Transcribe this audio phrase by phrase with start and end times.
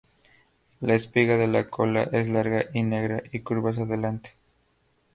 [0.79, 4.33] La espiga de la cola es larga y negra, y curvas adelante.